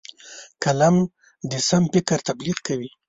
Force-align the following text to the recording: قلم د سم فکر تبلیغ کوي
قلم 0.63 0.95
د 1.49 1.53
سم 1.67 1.83
فکر 1.93 2.17
تبلیغ 2.27 2.57
کوي 2.67 2.89